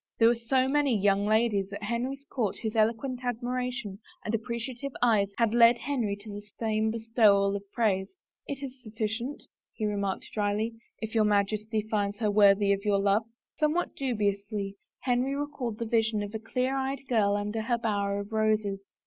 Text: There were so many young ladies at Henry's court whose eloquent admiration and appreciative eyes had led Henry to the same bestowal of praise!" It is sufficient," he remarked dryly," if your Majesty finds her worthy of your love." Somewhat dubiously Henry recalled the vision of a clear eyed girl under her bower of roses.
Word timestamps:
There 0.17 0.29
were 0.29 0.33
so 0.33 0.67
many 0.67 0.97
young 0.97 1.27
ladies 1.27 1.71
at 1.71 1.83
Henry's 1.83 2.25
court 2.25 2.57
whose 2.57 2.75
eloquent 2.75 3.23
admiration 3.23 3.99
and 4.25 4.33
appreciative 4.33 4.91
eyes 4.99 5.31
had 5.37 5.53
led 5.53 5.77
Henry 5.77 6.15
to 6.21 6.33
the 6.33 6.41
same 6.57 6.89
bestowal 6.89 7.55
of 7.55 7.71
praise!" 7.71 8.09
It 8.47 8.63
is 8.63 8.81
sufficient," 8.81 9.43
he 9.71 9.85
remarked 9.85 10.25
dryly," 10.33 10.73
if 11.03 11.13
your 11.13 11.25
Majesty 11.25 11.83
finds 11.83 12.17
her 12.17 12.31
worthy 12.31 12.73
of 12.73 12.83
your 12.83 12.97
love." 12.97 13.25
Somewhat 13.57 13.95
dubiously 13.95 14.75
Henry 15.01 15.35
recalled 15.35 15.77
the 15.77 15.85
vision 15.85 16.23
of 16.23 16.33
a 16.33 16.39
clear 16.39 16.75
eyed 16.75 17.05
girl 17.07 17.35
under 17.35 17.61
her 17.61 17.77
bower 17.77 18.17
of 18.21 18.31
roses. 18.31 18.83